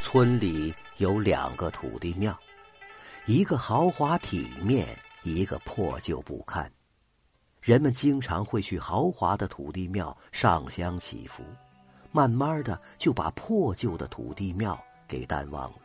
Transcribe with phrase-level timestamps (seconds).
[0.00, 2.36] 村里有两个土地庙，
[3.26, 4.86] 一个豪华体面，
[5.24, 6.70] 一个破旧不堪。
[7.60, 11.42] 人们经常会去豪华的土地庙上香祈福，
[12.12, 15.78] 慢慢的就把破旧的土地庙给淡忘了。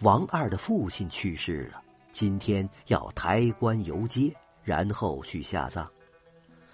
[0.00, 1.80] 王二的父亲去世了，
[2.12, 5.88] 今天要抬棺游街，然后去下葬。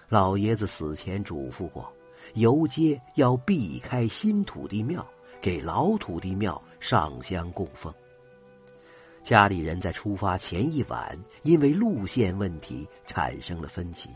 [0.09, 1.93] 老爷子死前嘱咐过，
[2.33, 5.07] 游街要避开新土地庙。
[5.41, 7.93] 给老土地庙上香供奉。
[9.23, 14.09] 家里人在出发前一晚，因为路线问题产生了分歧。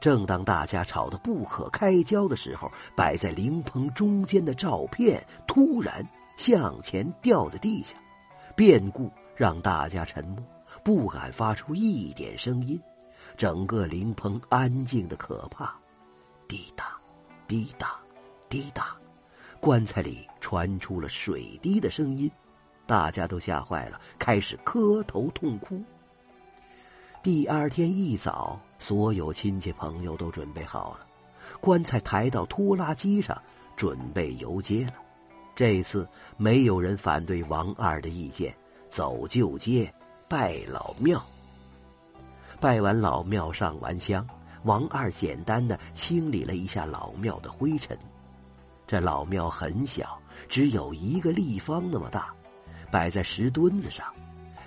[0.00, 7.96] 正当大家吵得不可开交的时候，摆在灵棚中间的照片突然向前掉在地下，
[8.54, 10.44] 变故让大家沉默，
[10.84, 12.80] 不敢发出一点声音。
[13.36, 15.76] 整个灵棚安静的可怕，
[16.46, 16.96] 滴答，
[17.46, 18.00] 滴答，
[18.48, 18.96] 滴答。
[19.60, 22.30] 棺材里传出了水滴的声音，
[22.86, 25.82] 大家都吓坏了，开始磕头痛哭。
[27.22, 31.06] 第二天一早，所有亲戚朋友都准备好了，
[31.60, 33.36] 棺材抬到拖拉机上，
[33.76, 34.94] 准备游街了。
[35.56, 38.56] 这次没有人反对王二的意见，
[38.88, 39.92] 走旧街，
[40.28, 41.20] 拜老庙。
[42.60, 44.24] 拜完老庙，上完香，
[44.62, 47.98] 王二简单的清理了一下老庙的灰尘。
[48.88, 52.34] 这老庙很小，只有一个立方那么大，
[52.90, 54.06] 摆在石墩子上，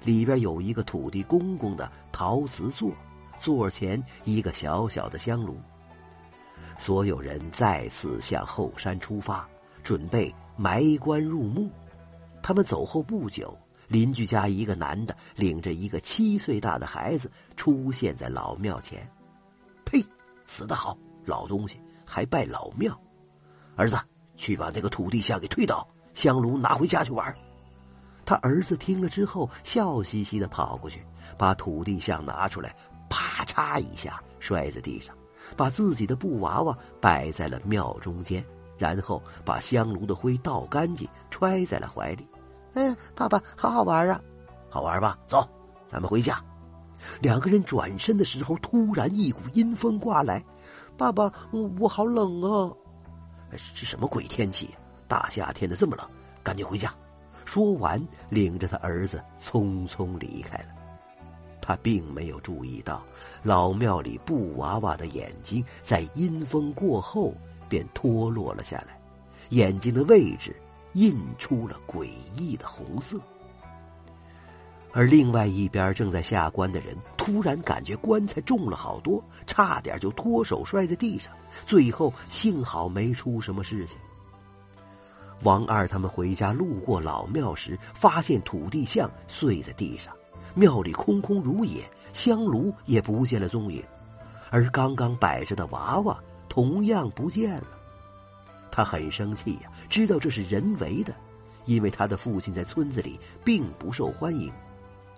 [0.03, 2.91] 里边有一个土地公公的陶瓷座，
[3.39, 5.59] 座前一个小小的香炉。
[6.77, 9.49] 所有人再次向后山出发，
[9.81, 11.67] 准备埋棺入墓。
[12.43, 19.11] 他们走后不久，邻居家一个男的领着一个七岁大的孩子出现在老庙前。
[19.83, 20.05] 呸！
[20.45, 22.95] 死得好，老东西还拜老庙，
[23.75, 23.97] 儿子。
[24.41, 27.33] 去把那个土地像给推倒，香炉拿回家去玩。
[28.25, 31.05] 他儿子听了之后，笑嘻嘻的跑过去，
[31.37, 32.75] 把土地像拿出来，
[33.07, 35.15] 啪嚓一下摔在地上，
[35.55, 38.43] 把自己的布娃娃摆在了庙中间，
[38.79, 42.27] 然后把香炉的灰倒干净，揣在了怀里。
[42.73, 44.19] 嗯，爸爸，好好玩啊，
[44.71, 45.19] 好玩吧？
[45.27, 45.47] 走，
[45.87, 46.43] 咱们回家。
[47.19, 50.43] 两个人转身的时候，突然一股阴风刮来，
[50.97, 52.73] 爸爸，我我好冷啊。
[53.73, 54.69] 这什么鬼天气？
[55.07, 56.07] 大夏天的这么冷，
[56.41, 56.93] 赶紧回家！
[57.43, 60.67] 说完，领着他儿子匆匆离开了。
[61.61, 63.03] 他并没有注意到，
[63.43, 67.33] 老庙里布娃娃的眼睛在阴风过后
[67.67, 68.99] 便脱落了下来，
[69.49, 70.55] 眼睛的位置
[70.93, 73.19] 印出了诡异的红色。
[74.93, 81.31] 而另外一边正在下棺的人突然感觉棺材重了好多，差点就脱手摔在地上。
[81.65, 83.97] 最后幸好没出什么事情。
[85.43, 90.13] 王二他们回家路过老庙时，发现土地像碎在地上，
[90.53, 93.83] 庙里空空如也，香炉也不见了踪影，
[94.49, 97.67] 而刚刚摆着的娃娃同样不见了。
[98.69, 101.13] 他很生气呀，知道这是人为的，
[101.65, 104.51] 因为他的父亲在村子里并不受欢迎。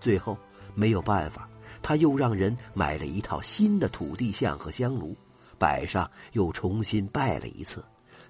[0.03, 0.37] 最后
[0.75, 1.49] 没有办法，
[1.81, 5.15] 他又让人买了一套新的土地像和香炉，
[5.57, 7.81] 摆上又重新拜了一次，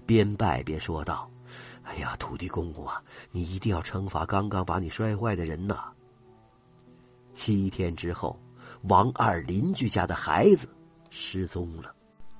[0.06, 1.28] 边拜边说道
[1.82, 3.02] ：“哎呀，土地公公啊，
[3.32, 5.90] 你一定要惩罚刚刚把你摔坏的人呐！”
[7.34, 8.38] 七天之后，
[8.82, 10.68] 王二邻居家的孩子
[11.10, 11.92] 失踪了，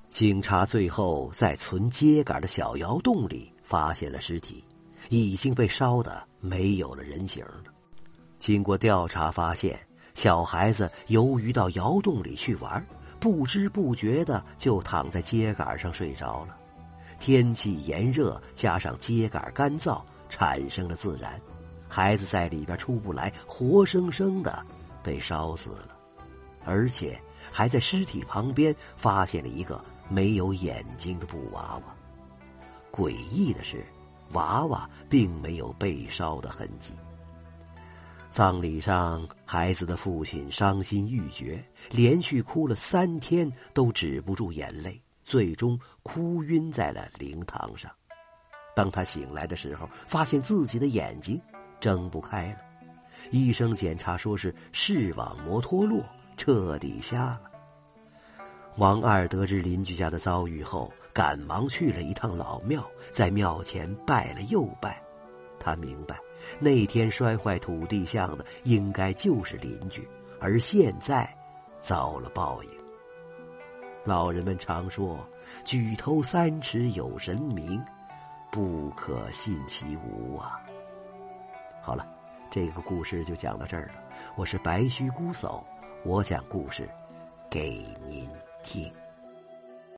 [0.09, 4.65] 警察最后在存秸秆的小窑洞里发现了尸体，
[5.09, 7.74] 已经被烧的没有了人形了。
[8.45, 9.81] 经过调查发现，
[10.13, 12.87] 小孩子由于到窑洞里去玩，
[13.19, 16.55] 不知不觉的就躺在秸秆上睡着了。
[17.19, 21.41] 天气炎热，加上秸秆干燥，产生了自燃，
[21.89, 24.63] 孩子在里边出不来，活生生的
[25.03, 25.97] 被烧死了，
[26.67, 27.19] 而且
[27.51, 31.95] 还在尸体旁边发现了一个没有眼睛的布娃娃。
[32.93, 33.83] 诡异的是，
[34.33, 36.93] 娃娃并没有被烧的痕迹。
[38.35, 47.89] 葬礼上，孩子的父亲伤心欲绝，连续哭了三天都止不住眼泪，最终哭晕在了灵堂上。
[48.75, 51.41] 当他醒来的时候，发现自己的眼睛
[51.79, 52.59] 睁不开了。
[53.31, 56.03] 医生检查说是视网膜脱落，
[56.37, 57.43] 彻底瞎了。
[58.79, 65.01] 王二得知邻居家的遭遇后，赶忙去了一趟老庙，在庙前拜了又拜。
[65.65, 66.19] 他明白。
[66.59, 70.07] 那天摔坏土地像的应该就是邻居，
[70.39, 71.27] 而现在
[71.81, 72.71] 遭了报应。
[74.05, 75.27] 老人们常说
[75.65, 77.83] ：“举头三尺有神明，
[78.53, 80.61] 不可信其无啊！
[81.81, 82.07] 好了，
[82.51, 83.95] 这个故事就讲到这儿了。
[84.37, 85.65] 我是白须姑叟，
[86.05, 86.87] 我讲故事
[87.49, 88.29] 给您
[88.63, 88.93] 听。